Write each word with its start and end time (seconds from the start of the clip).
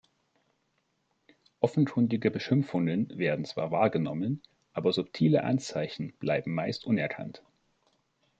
Offenkundige 1.59 2.31
Beschimpfungen 2.31 3.15
werden 3.19 3.45
zwar 3.45 3.69
wahrgenommen 3.69 4.41
aber 4.73 4.93
subtile 4.93 5.43
Anzeichen 5.43 6.13
bleiben 6.17 6.55
meist 6.55 6.87
unerkannt. 6.87 7.43